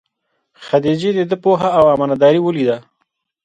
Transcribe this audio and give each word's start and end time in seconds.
خدیجې 0.65 1.09
دده 1.17 1.37
پوهه 1.43 1.69
او 1.79 1.83
امانت 1.93 2.17
داري 2.21 2.39
ولیده. 2.43 2.77